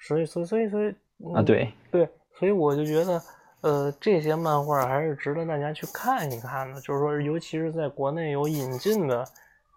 [0.00, 0.88] 所以，所以，所以，所以
[1.32, 3.22] 啊，对对，所以我就觉得，
[3.62, 6.80] 呃，这些漫画还是值得大家去看一看的。
[6.80, 9.24] 就是说，尤其是在国内有引进的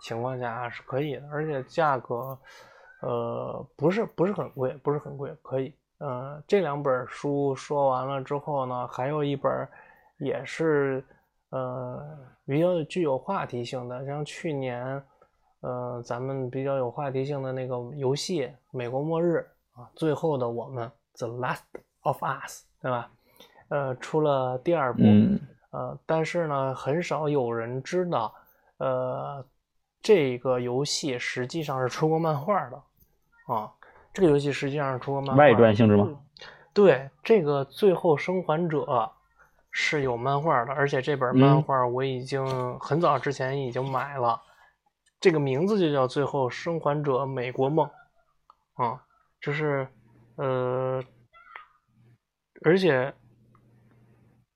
[0.01, 2.37] 情况下是可以的，而且价格，
[3.01, 5.73] 呃，不是不是很贵，不是很贵，可以。
[5.99, 9.67] 呃，这两本书说完了之后呢，还有一本
[10.17, 11.03] 也是
[11.49, 15.03] 呃比较具有话题性的，像去年，
[15.61, 19.37] 呃，咱们比较有话题性的那个游戏《美国末日》。
[19.79, 21.61] 啊，最后的我们，The Last
[22.07, 23.09] of Us，对吧？
[23.69, 25.03] 呃，出了第二部，
[25.71, 28.33] 呃，但是呢，很少有人知道，
[28.77, 29.45] 呃，
[30.01, 32.77] 这个游戏实际上是出过漫画的，
[33.53, 33.69] 啊，
[34.13, 35.43] 这个游戏实际上是出过漫画。
[35.43, 36.07] 外传性质吗？
[36.73, 38.77] 对，这个《最后生还者》
[39.71, 44.41] 是有漫画的，而且这本漫画我已经很早之前已经买了，
[45.19, 47.89] 这个名字就叫《最后生还者：美国梦》，
[48.83, 49.03] 啊。
[49.39, 49.87] 就是，
[50.35, 50.99] 呃，
[52.67, 53.13] 而且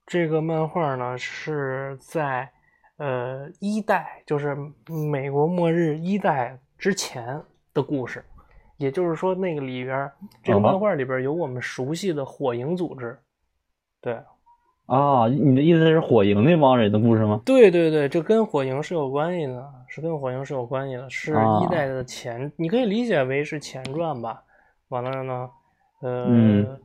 [0.04, 2.46] 这个漫画呢是在
[2.98, 4.54] 呃一代，就是
[5.10, 8.22] 美国末日一代之前的故事，
[8.76, 13.18] 也就是说那个里边，这个漫画里边有我们熟悉的火影组织，
[14.02, 14.12] 对，
[14.84, 17.40] 啊，你的意思是火影那帮人的故事吗？
[17.46, 24.44] 对对对，这跟火影是有关系的，是跟火影是有关系的，是一代的前，你可以理解为是前传吧。
[24.88, 25.50] 完了呢，
[26.02, 26.78] 呃，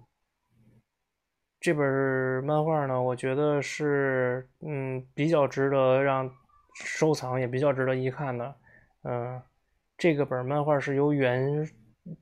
[1.59, 6.31] 这本漫画呢，我觉得是嗯比较值得让
[6.75, 8.55] 收藏，也比较值得一看的。
[9.03, 9.41] 嗯，
[9.97, 11.67] 这个本漫画是由原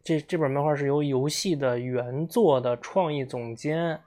[0.03, 3.99] 这这本漫画是由游戏的原作的创意总监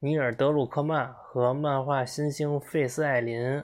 [0.00, 3.62] 尼尔德鲁克曼和漫画新星费斯艾林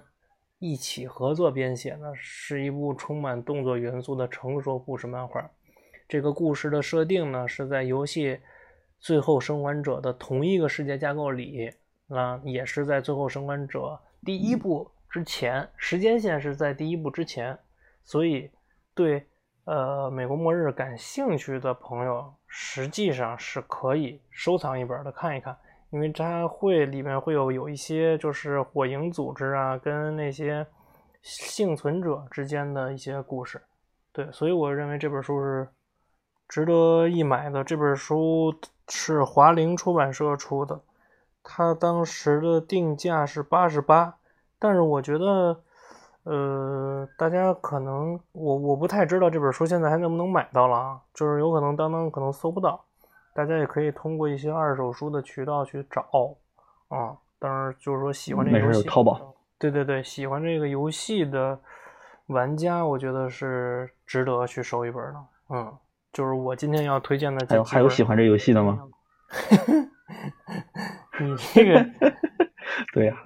[0.59, 5.51] 一起合作编写的，是一部充满动作元素的成熟故事漫画。
[6.07, 8.35] 这个故事的设定呢，是在游戏
[9.01, 11.73] 《最后生还者》的同一个世界架构里，
[12.09, 13.79] 啊，也是在《最后生还者》
[14.25, 17.59] 第一部之前，时间线是在第一部之前，
[18.05, 18.51] 所以
[18.95, 19.27] 对
[19.65, 25.57] 呃美国末日感兴趣的朋友，实际上是可以收藏一本的看一看，
[25.91, 30.67] 因为它会里面会有有一些就是火影组织啊跟那些
[31.23, 33.61] 幸存者之间的一些故事。
[34.13, 35.69] 对，所以我认为这本书是
[36.51, 37.63] 值得一买的。
[37.63, 38.53] 这本书
[38.89, 40.81] 是华凌出版社出的，
[41.45, 44.17] 它当时的定价是八十八，
[44.59, 45.61] 但是我觉得，
[46.25, 52.85] 呃，大家可能我我不太知道这本书现在还能不能买到了啊，就是有可能当当可能搜不到，
[53.33, 56.03] 大家也可以通过一些二手书的渠道去找
[56.89, 57.17] 啊。
[57.39, 61.57] 当然，就是说喜欢这个游戏，淘宝，对对对，喜欢这个游戏的。
[62.27, 65.25] 玩家，我觉得是值得去收一本的。
[65.49, 65.77] 嗯，
[66.13, 67.47] 就是我今天要推荐的。
[67.49, 68.81] 还有还有喜欢这游戏的吗？
[71.21, 71.91] 你这个，
[72.95, 73.17] 对呀，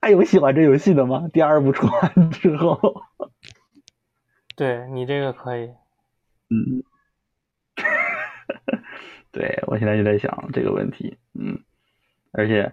[0.00, 1.28] 还有喜欢这游戏的吗？
[1.32, 3.02] 第二部出完之后，
[4.56, 5.70] 对你这个可以。
[6.50, 6.82] 嗯，
[9.30, 11.18] 对我现在就在想这个问题。
[11.34, 11.60] 嗯，
[12.32, 12.72] 而且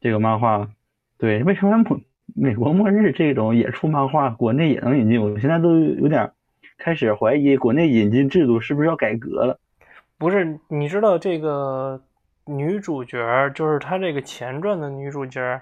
[0.00, 0.70] 这个漫画，
[1.18, 2.04] 对，为什么美？
[2.32, 5.20] 美国末日这种也出漫画，国内也能引进。
[5.20, 6.32] 我现在都有点
[6.80, 9.60] 开始怀疑，国内引进制度是不是要改革了？
[10.16, 12.02] 不是，你知道这个
[12.46, 15.60] 女主角，就是她这个前传的女主角，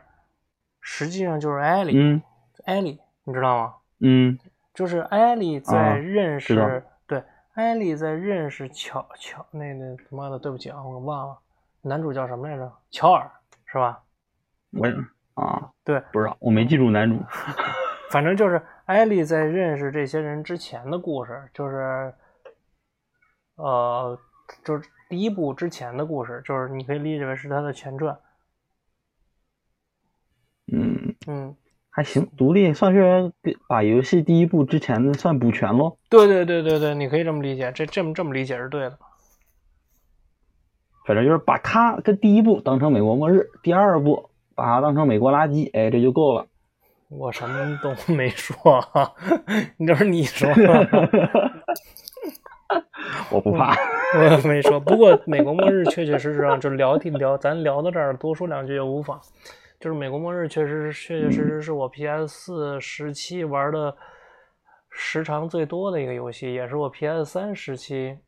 [0.81, 1.93] 实际上就是艾莉。
[1.99, 2.23] 嗯，
[2.65, 3.75] 艾莉，你知道吗？
[3.99, 4.39] 嗯，
[4.73, 7.23] 就是艾莉在认识，对，
[7.55, 11.39] 艾莉在认识乔乔那那他妈的，对不起啊，我忘了，
[11.83, 12.73] 男主叫什么来着？
[12.93, 13.29] 乔尔
[13.67, 14.01] 是吧？
[14.71, 14.87] 我。
[15.35, 17.17] 啊，对，不知道，我没记住男主。
[18.11, 22.15] 反正就是艾丽在认识这些人之前的故事，就是，
[23.57, 24.19] 呃，
[24.65, 28.19] 就是第一部之前的故事，就是你可以理解为是他的前传。
[30.73, 31.57] 嗯嗯，
[31.91, 33.33] 还行，独立算是
[33.69, 35.99] 把游戏第一部之前的算补全喽。
[36.09, 38.99] 对对对对对，你可以这么理解，这这么这么理解是对的。
[41.07, 44.31] 反正就是把它跟第一部当成美国末日，第二部。
[44.55, 46.49] 把它当成美国垃圾，哎，这就够了。
[47.09, 48.81] 我什么都 没说，
[49.77, 50.49] 你这是你说。
[53.31, 53.75] 我不怕，
[54.15, 54.79] 我没说。
[54.79, 59.21] 不过美国末日确确实实啊，就聊天聊，咱聊到这儿，多说两句也无妨。
[59.81, 63.97] 就是美国末日确实确确实实是我 PS 四时期玩的
[64.91, 68.19] 时长最多的一个游戏，也是我 PS 三时期，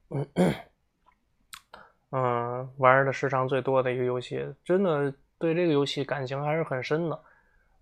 [2.13, 5.13] 嗯，玩的时长最多的一个游戏，真的。
[5.39, 7.19] 对这个游戏感情还是很深的，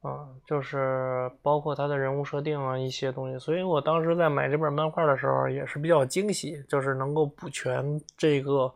[0.02, 8.72] 嗯，就是包括他的人物设定啊一些东西，所以我当时在买这本漫画的时候也是比较惊喜，就是能够补全这个，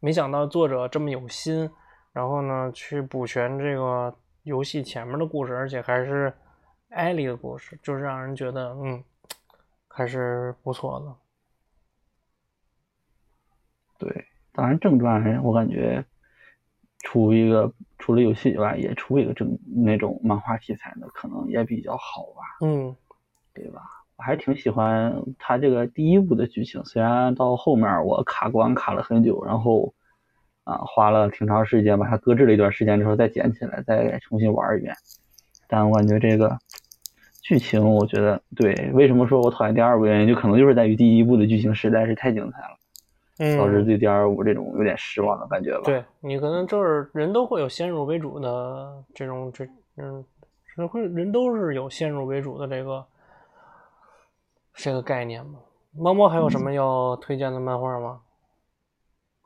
[0.00, 1.70] 没想到作者这么有心，
[2.12, 6.32] 然后呢去补全这个游戏前面的故事，而且还是
[6.88, 9.04] 艾莉的故事，就是让人觉得嗯
[9.86, 11.14] 还是不错的。
[13.98, 16.04] 对，当然正传我感觉
[17.04, 17.72] 出一个。
[17.96, 22.42] 除了游戏以外，也出一个正那种漫画题材的，可能也比较好吧。
[22.60, 22.94] 嗯，
[23.54, 23.80] 对吧？
[24.16, 29.94] 我还挺喜欢他这个第一部的剧情，虽然到后面我卡关卡了很久，然后
[30.64, 34.94] 啊花了挺长时间把它搁置了一段时间之后再捡起来，再重新玩一遍。
[35.66, 36.58] 但我感觉这个
[37.40, 42.76] 剧情，我觉得对，为什么说我讨厌第二部原因，就可能就是在于第一部的剧情实在是太精彩了。
[43.58, 45.82] 导致对第二部这种有点失望的感觉吧？
[45.84, 49.66] 对你可能就是人都会有先入为主的这种这
[49.96, 50.24] 嗯，
[50.88, 53.04] 会人都是有先入为主的这个
[54.74, 55.58] 这个概念嘛。
[55.96, 58.20] 猫猫还有什么要推荐的漫画吗？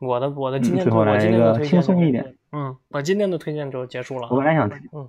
[0.01, 4.29] 我的我的今天我今天的推轻松一点，嗯，把今天的推荐就结束了。
[4.31, 5.09] 我本来想嗯，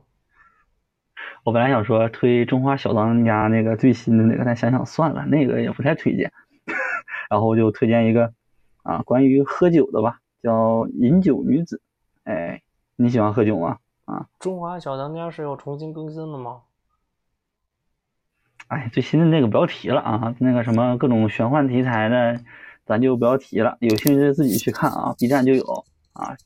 [1.43, 6.31] 我本来想说推《中华小当家》那个最新的那个，但想想算了，那个也不太推荐，
[7.29, 8.33] 然后我就推荐一个。
[8.83, 11.81] 啊，关于喝酒的吧，叫饮酒女子。
[12.23, 12.61] 哎，
[12.95, 13.79] 你喜欢喝酒吗？
[14.05, 16.61] 啊，中华小当家是要重新更新的吗？
[18.67, 22.39] 哎，最新的那个不要提了啊，那个什么各种玄幻题材的，
[22.85, 23.77] 咱就不要提了。
[23.79, 26.37] 有兴趣自己去看啊，B 站就有啊。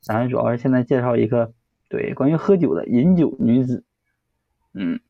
[0.00, 1.52] 咱主要是现在介绍一个，
[1.88, 3.84] 对，关于喝酒的饮酒女子。
[4.74, 5.00] 嗯，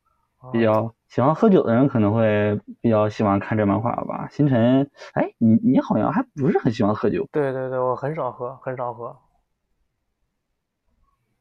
[0.50, 0.94] 比较。
[1.12, 4.28] 喜欢喝酒的人可能会比较喜欢看这漫画吧。
[4.30, 7.28] 星辰，哎，你你好像还不是很喜欢喝酒。
[7.30, 9.14] 对对对，我很少喝，很少喝。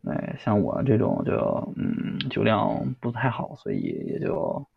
[0.05, 4.67] 哎，像我这种就嗯酒量不太好，所以也就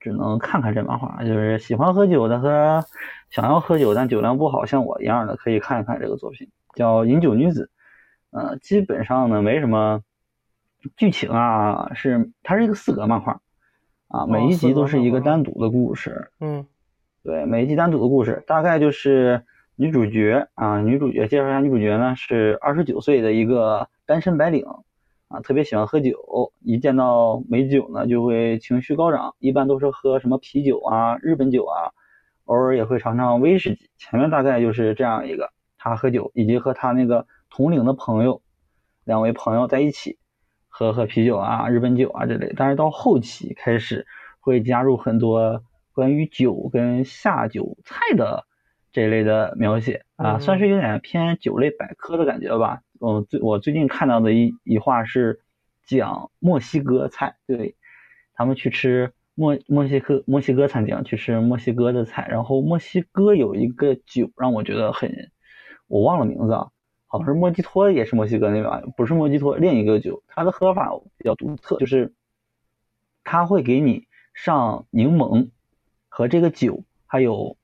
[0.00, 1.22] 只能看看这漫画。
[1.22, 2.84] 就是喜欢喝酒的和
[3.28, 7.70] 想要喝酒但酒量不好像我一样的，可以看一看这个作品，叫《饮酒女子》。
[8.36, 10.02] 呃，基本上呢没什么
[10.96, 13.40] 剧情啊，是它是一个四格漫画。
[14.10, 16.32] 啊，每一集都是一个单独的故事。
[16.40, 16.66] 嗯，
[17.22, 19.44] 对，每一集单独的故事，大概就是
[19.76, 24.66] 女主角啊，女主角介绍一下，女主角呢是二十九岁的一个单身白领
[25.28, 31.94] 啊，特别喜欢喝酒，一见到美酒呢就会情绪高涨，一般都是喝什么啤酒啊、日本酒啊，
[32.46, 33.90] 偶尔也会尝尝威士忌。
[33.96, 38.42] 前面大概就是这样一个，她喝酒，以及和她那个同龄的朋友，
[39.04, 40.18] 两位朋友在一起
[40.80, 44.06] 喝喝啤酒啊、日本酒啊之类，但是到后期开始
[44.40, 45.62] 会加入很多。
[45.92, 48.46] 关于酒跟下酒菜的
[48.92, 52.80] 这一类的描写啊，算是有点偏酒类百科的感觉吧。
[53.00, 55.40] 嗯，最我最近看到的一一话是
[55.84, 57.76] 讲墨西哥菜，对
[58.34, 65.12] 他们去吃墨墨西哥墨西哥餐厅去吃墨西哥的菜，然后墨西哥有一个酒让我觉得很，
[65.88, 66.68] 我忘了名字啊，
[67.10, 72.14] 好像是莫吉托，也是墨西哥那边，不是莫吉托，另一个酒，它的喝法比较独特，就是
[73.24, 75.50] 它会给你上柠檬。
[76.12, 77.56] 和这个酒还有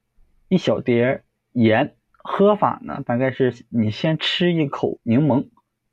[0.49, 5.49] 一小碟盐，喝法呢，大概是你先吃一口柠檬，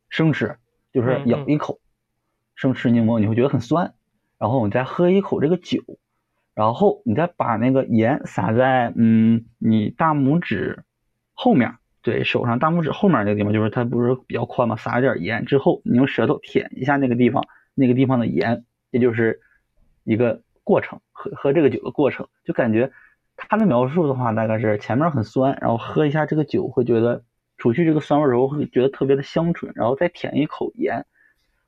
[0.08, 0.58] 生吃，
[0.94, 1.80] 就是咬一口，
[2.56, 3.96] 生吃柠檬你会觉得很酸，
[4.38, 5.82] 然后你再喝一口这个酒，
[6.54, 10.84] 然后你再把那个盐撒在嗯你大拇指
[11.34, 17.44] 后面，对手上大拇指后面那个地方，就是它不是比较宽嘛，撒一点盐之后，你用舌头舔一下那个地方，
[17.74, 19.40] 那个地方的盐，也就是
[20.04, 20.44] 一个。
[20.66, 22.90] 过程喝喝这个酒的过程，就感觉
[23.36, 27.22] 他的描述的话，大概是前面很酸，然后喝一下这个酒，会觉得
[27.58, 31.06] 除去这个酸味之后，会觉得特别的香醇，然后再舔一口盐，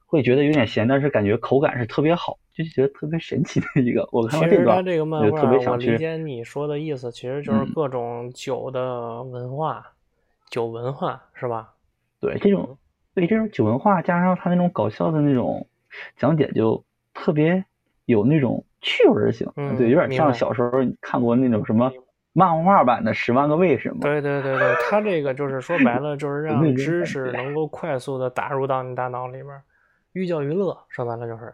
[0.05, 4.07] 会觉得有点咸，但是感觉口感是特别好，就觉得特别神奇的一个。
[4.13, 9.85] 我看到这个，这个漫画，我理解你说的意思，其实就是各种酒的文化，
[10.49, 11.73] 酒文化是吧？
[12.19, 12.77] 对，这种
[13.13, 15.67] 对这种酒文化加上他那种搞笑的那种
[16.17, 16.83] 讲解，就
[17.13, 17.65] 特别
[18.05, 18.65] 有那种。
[18.81, 20.69] 趣味性，嗯对，有点像小时候
[21.01, 21.91] 看过那种什么
[22.33, 23.95] 漫画版的《十万个为什么》。
[24.03, 29.59] 对对对对，他这个就是说白了，就是 让知识能够快速的打入到你大脑里边，
[30.13, 31.51] 寓教于乐，说白了就是。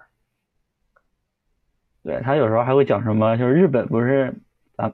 [2.03, 4.35] 对他有时候还会讲什么，就是日本不是
[4.75, 4.91] 啊，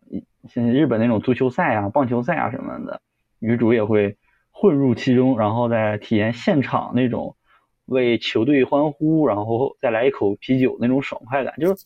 [0.48, 3.02] 像日本那种足球赛啊、棒球赛啊什么的，
[3.40, 4.18] 女主也会
[4.52, 7.36] 混入其中，然后再体验现场那种
[7.86, 11.86] 为球队欢呼，然后再来一口啤酒那种爽快感，就是。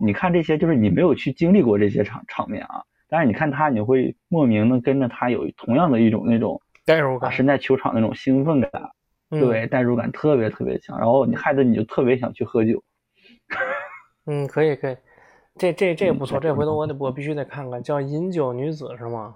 [0.00, 8.70] 你看这些，就是你没有去经历过这些场场面啊，但是你看他，你会莫名的跟着他有同样的一种那种代入感，身在球场那种兴奋感，
[9.28, 12.80] 对，代入感特别特别强，然后你害得你就特别想去喝酒。
[14.26, 14.96] 嗯，可以可以，
[15.56, 19.34] 这这这不错，这回头我得我必须得看看，叫《饮酒女子》是吗？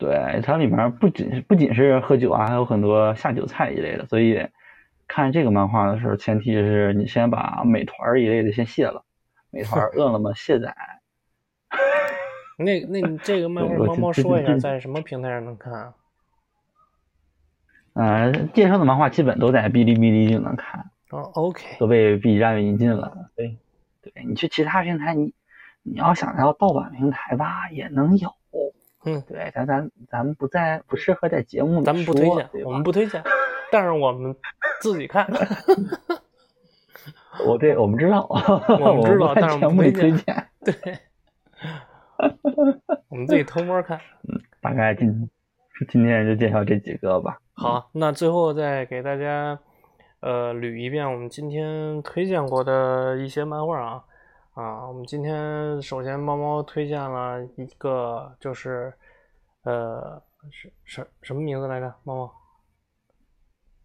[0.00, 4.48] 对，它里面不仅是不仅是喝酒啊，还有很多下酒菜一类的，所以。
[5.12, 9.04] 看这个漫画的时候，前提是你先把美团一类的先卸了，
[9.50, 10.72] 美团、 饿了么卸载。
[12.56, 15.94] 那那你这个漫画，猫猫说一下，在什么平台上能看啊？
[17.94, 20.92] 呃，介绍的漫画基本都在哔哩哔哩就能看。
[21.10, 21.64] 哦，OK。
[21.80, 23.32] 都被 B 站引进了。
[23.34, 23.58] 对，
[24.02, 25.34] 对你去其他平台，你
[25.82, 28.32] 你要想要盗版平台吧，也能有。
[29.04, 33.22] 嗯，对，咱咱咱们不在不适合在节目里咱们不推荐，我们不推荐，
[33.72, 34.36] 但是我们
[34.80, 35.26] 自己看。
[37.46, 40.46] 我对我们知道，我们知道，但是我们不推荐。
[40.62, 40.74] 对，
[43.08, 43.96] 我们自己偷摸看。
[44.28, 45.30] 嗯，大概今
[45.88, 47.38] 今天就介绍这几个吧。
[47.54, 49.58] 好，那最后再给大家
[50.20, 54.04] 呃捋一遍我们今天推荐过的一些漫画啊。
[54.60, 58.92] 啊，我们今天首先猫猫推荐了一个，就是
[59.62, 61.90] 呃，什什什么名字来着？
[62.04, 62.34] 猫猫，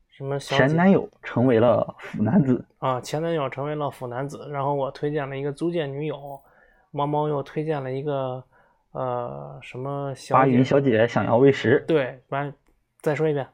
[0.10, 3.00] 什么前男友成为了腐男子啊？
[3.00, 4.50] 前男友成为了腐男子。
[4.52, 6.38] 然后我推荐了一个租借女友，
[6.92, 8.44] 猫猫又推荐了一个
[8.92, 10.14] 呃什么？
[10.32, 11.86] 巴云小姐想要喂食。
[11.88, 12.54] 对，完
[13.00, 13.48] 再说一遍。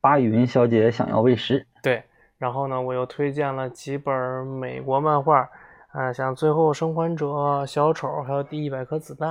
[0.00, 1.64] 巴云小姐想要喂食。
[1.80, 2.02] 对。
[2.38, 5.50] 然后呢，我又推荐了几本美国漫画，
[5.90, 7.26] 啊，像《最后生还者》、
[7.66, 9.30] 小丑，还有《第一百颗子弹》，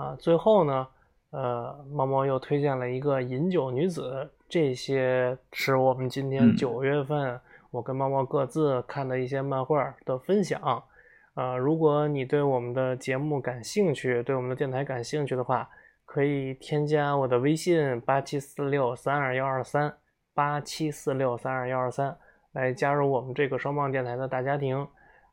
[0.00, 0.86] 啊，最后呢，
[1.32, 4.02] 呃，猫猫又推荐了一个《饮酒女子》，
[4.48, 7.40] 这些是我们今天九月份
[7.72, 10.60] 我跟猫猫各自看的一些漫画的分享，
[11.34, 15.68] 啊，如果你对我们的节目感兴趣，对我们的电台感兴趣的话，
[16.04, 19.92] 可以添加我的微信八七四六三二幺二三
[20.34, 22.16] 八七四六三二幺二三。
[22.52, 24.76] 来加入我们这个双棒电台的大家庭，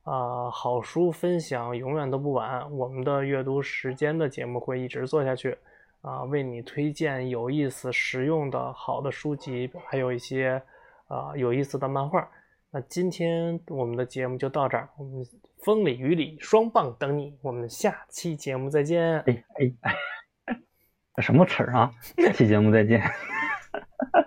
[0.03, 5.57] 啊，好书分享永远都不晚，我们的阅读时间的节目会一直做下去，
[6.01, 10.61] 啊，为你推荐有意思、实用的好的书籍，还有一些
[11.07, 12.29] 啊有意思的漫画。
[12.71, 15.25] 那今天我们的节目就到这儿，我们
[15.63, 19.19] 风里雨里双棒等你，我们下期节目再见。
[19.21, 19.95] 哎哎哎，
[21.23, 21.91] 什么词儿啊？
[22.17, 23.01] 下期节目再见。